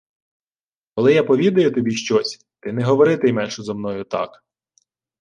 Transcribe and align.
—Коли 0.95 1.13
я 1.13 1.23
повідаю 1.23 1.71
тобі 1.71 1.91
щось, 1.91 2.45
ти 2.59 2.73
не 2.73 2.83
говорити-ймеш 2.83 3.59
зо 3.61 3.75
мною 3.75 4.03
так. 4.03 4.43